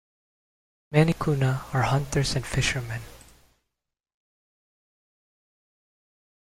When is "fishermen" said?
2.43-3.01